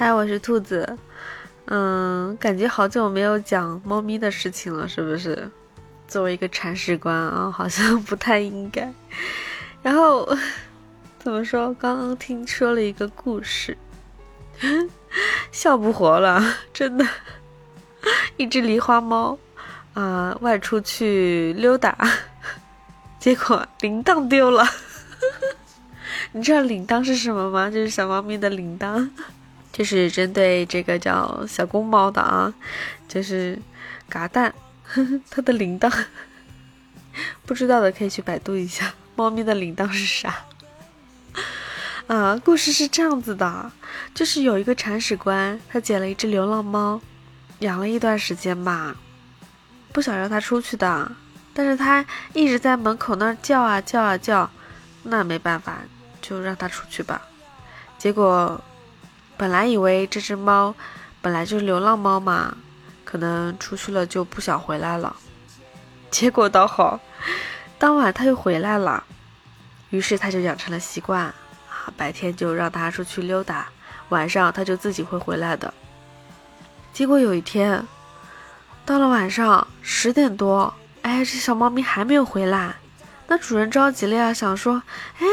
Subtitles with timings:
[0.00, 0.96] 嗨，我是兔子。
[1.66, 5.46] 嗯，感觉好久没有讲猫咪的事情了，是不是？
[6.08, 8.90] 作为一个铲屎官啊，好像 不太应该。
[9.82, 10.26] 然后
[11.18, 11.74] 怎么说？
[11.74, 13.76] 刚刚听说了一个故事，
[15.52, 16.42] 笑不活了，
[16.72, 17.06] 真的。
[18.38, 19.38] 一只狸花猫
[19.92, 21.94] 啊，外出去溜达，
[23.18, 24.66] 结果铃铛丢了。
[26.32, 27.68] 你知道铃铛是什么吗？
[27.68, 29.06] 就是小猫咪的铃铛，
[29.72, 32.52] 就是针对这个叫小公猫的啊，
[33.08, 33.58] 就是
[34.08, 34.52] 嘎蛋，
[35.30, 35.90] 它的铃铛，
[37.46, 40.34] 不知道的可以去百度一下，猫咪的铃铛是啥？
[42.08, 43.70] 啊，故事是这样子的，
[44.14, 47.00] 就是有一个铲屎官，他捡了一只流浪猫，
[47.60, 48.96] 养了一段时间吧，
[49.92, 51.12] 不想让它出去的，
[51.54, 54.50] 但是它一直在门口那儿叫啊叫啊叫，
[55.04, 55.78] 那没办法。
[56.22, 57.22] 就让它出去吧。
[57.96, 58.62] 结果，
[59.40, 60.74] 本来以为这只猫
[61.22, 62.54] 本来就是流浪猫嘛，
[63.06, 65.16] 可能出去了就不想回来了。
[66.10, 67.00] 结果倒好，
[67.78, 69.02] 当晚它又回来了。
[69.88, 71.34] 于是它就养成了习惯啊，
[71.96, 73.68] 白天就让它出去溜达，
[74.10, 75.72] 晚上它就自己会回来的。
[76.92, 77.82] 结果有一天，
[78.84, 82.74] 到了晚上十点多，哎，这小猫咪还没有回来。
[83.26, 84.82] 那主人着急了呀，想说，
[85.18, 85.26] 哎，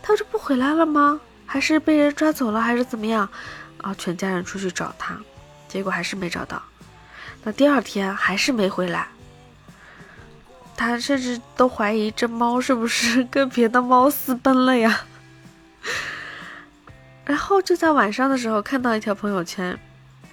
[0.00, 1.20] 它就不回来了吗？
[1.48, 3.28] 还是被人抓走了，还是怎么样？
[3.78, 5.16] 啊，全家人出去找它，
[5.66, 6.62] 结果还是没找到。
[7.42, 9.08] 那第二天还是没回来，
[10.76, 15.00] 他甚至都怀疑这猫是不是 跟别的猫私奔了呀？
[17.24, 19.78] 然后就在晚上的时候看到一条朋友圈，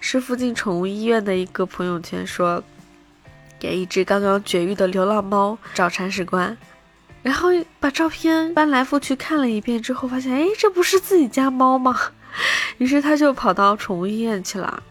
[0.00, 2.62] 是附近宠物医院的一个朋友圈，说
[3.58, 6.56] 给一只刚刚绝育的流浪猫找铲屎官。
[7.24, 7.48] 然后
[7.80, 11.98] 把照片翻来覆去看了一遍之后，发现哎，这不是自己家猫吗？
[12.76, 14.82] 于是他就跑到宠物医院去了。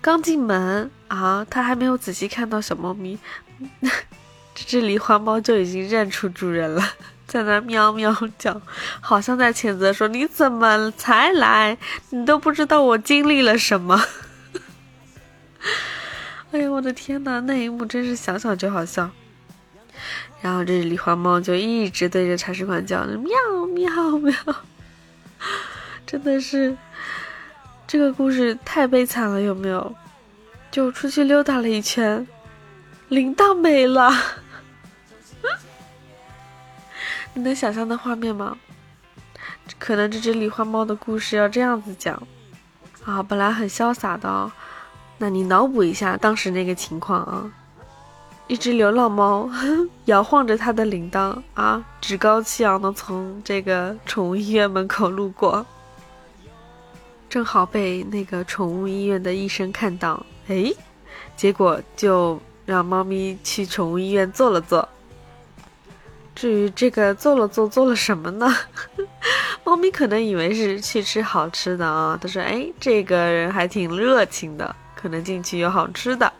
[0.00, 3.16] 刚进门啊，他还没有仔细看到小猫咪，
[4.54, 6.82] 这只狸花猫就已经认出主人了，
[7.28, 8.60] 在那喵喵叫，
[9.00, 11.78] 好像在谴责说：“你怎么才来？
[12.10, 14.02] 你都不知道我经历了什么。”
[16.50, 19.08] 哎呀，我的天哪，那一幕真是想想就好笑。
[20.40, 24.34] 然后这只狸花猫就一直对着铲屎官叫，喵喵喵，
[26.06, 26.76] 真的是
[27.86, 29.94] 这个故事太悲惨了，有没有？
[30.70, 32.26] 就出去溜达了一圈，
[33.08, 34.10] 铃铛没了，
[37.34, 38.56] 你能想象那画面吗？
[39.78, 42.20] 可能这只狸花猫的故事要这样子讲
[43.04, 44.50] 啊，本来很潇洒的，哦
[45.18, 47.52] 那你脑补一下当时那个情况啊。
[48.50, 49.48] 一只流浪猫
[50.06, 55.64] 摇晃着它的铃铛啊，趾高气扬的从这个宠物医院门口路过，
[57.28, 60.74] 正好被那个宠物医院的医生看到，哎，
[61.36, 64.88] 结果就让猫咪去宠物医院坐了坐。
[66.34, 68.52] 至于这个坐了坐做了什么呢？
[69.62, 76.32] 猫咪可能以为是去吃好吃的啊，他说：“哎，这个人还挺热情的，可能进去有好吃的。”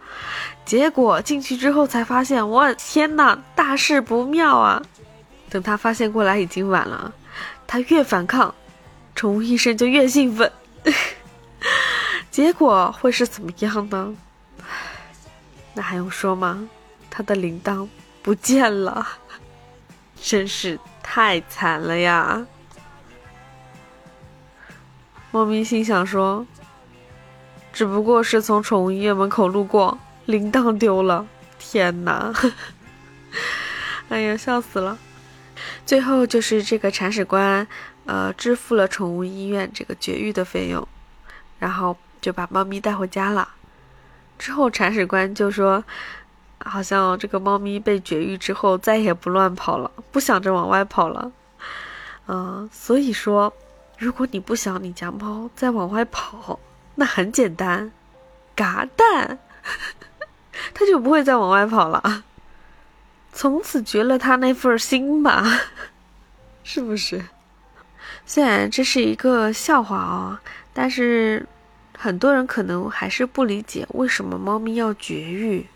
[0.64, 4.80] 结果进去之后才发现，我天哪，大事不妙啊！
[5.48, 7.12] 等他发现过来已经晚了，
[7.66, 8.54] 他越反抗，
[9.16, 10.50] 宠物医生就越兴奋。
[12.30, 14.14] 结果会是怎么样呢？
[15.74, 16.68] 那还用说吗？
[17.10, 17.88] 他的铃铛
[18.22, 19.06] 不见了，
[20.22, 22.46] 真是太惨了呀！
[25.32, 26.46] 猫咪心想说
[27.72, 31.26] ：“只不过是从宠物医院门口路过。”铃铛丢了，
[31.58, 32.32] 天哪！
[34.10, 34.96] 哎呀，笑死了。
[35.84, 37.66] 最后就是这个铲屎官，
[38.04, 40.86] 呃，支付了宠物医院这个绝育的费用，
[41.58, 43.48] 然后就把猫咪带回家了。
[44.38, 45.82] 之后铲屎官就说，
[46.58, 51.32] 好像这个猫咪被绝育之后再也不乱跑了，不想着往外跑了。
[52.28, 53.52] 嗯，所以说，
[53.98, 56.60] 如果你不想你家猫再往外跑，
[57.00, 57.90] 那很简单，
[58.54, 59.38] 嘎蛋。
[60.74, 62.24] 他就不会再往外跑了，
[63.32, 65.42] 从此绝了他那份心吧，
[66.62, 67.24] 是不是？
[68.26, 70.42] 虽然这是一个笑话啊，
[70.74, 71.46] 但是
[71.96, 75.66] 很多人可能还是不理解为什么猫咪要绝育。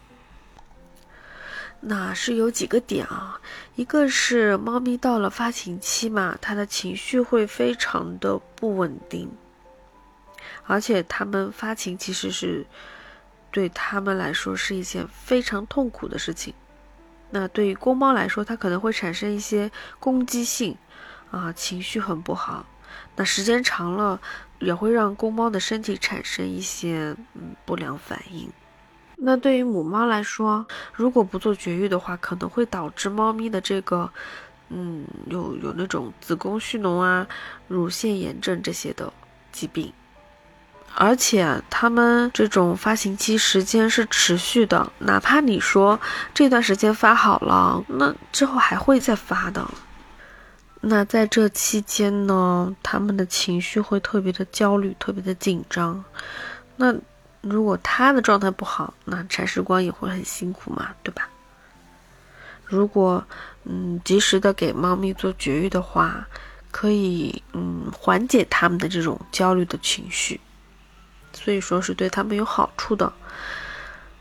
[1.80, 3.40] 那是有几个点啊，
[3.76, 9.30] 一个是猫咪到了发情期嘛，它的情绪会非常的不稳定，
[10.66, 12.66] 而且它们发情其实是。
[13.50, 16.52] 对他们来说是一件非常痛苦的事情。
[17.30, 19.70] 那对于公猫来说，它可能会产生一些
[20.00, 20.76] 攻击性，
[21.30, 22.66] 啊，情绪很不好。
[23.14, 24.20] 那时间长了，
[24.58, 28.50] 也会让公猫的身体产生一些嗯不良反应。
[29.18, 34.10] 那对于母猫来说，如果不做绝育的话，可能会导致猫咪的这个
[34.70, 37.24] 嗯有有那种子宫蓄脓啊、
[37.68, 39.12] 乳腺炎症这些的
[39.52, 39.92] 疾病。
[40.96, 45.98] 而且它们这种发情期时间是持续的，哪怕你说
[46.32, 49.68] 这段时间发好了，那之后还会再发的。
[50.80, 56.04] 那在这期间呢，他们的情绪会特别的焦虑，特别的紧张。
[56.76, 56.94] 那
[57.40, 61.28] 如果他的状态不好，那铲屎官也会很辛苦嘛，对吧？
[62.66, 63.24] 如果
[63.64, 66.26] 嗯及时的给猫咪做绝育的话，
[66.70, 70.40] 可以嗯缓解他们的这种焦虑的情绪。
[71.44, 73.12] 所以说是对他们有好处的，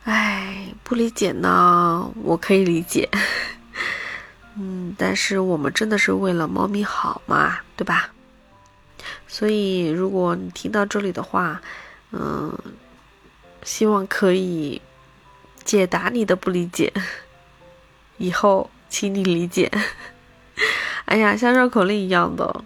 [0.03, 3.09] 哎，不理解呢，我可以理解，
[4.59, 8.09] 嗯，但是我们真的是为了猫咪好嘛，对吧？
[9.25, 11.61] 所以如果你听到这里的话，
[12.11, 12.57] 嗯，
[13.63, 14.81] 希望可以
[15.63, 16.91] 解答你的不理解，
[18.17, 19.71] 以后请你理解。
[21.05, 22.65] 哎呀，像绕口令一样的，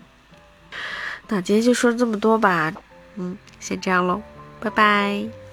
[1.27, 2.74] 那今天就说这么多吧，
[3.18, 4.19] 嗯，先这样喽。
[4.59, 5.46] 拜拜。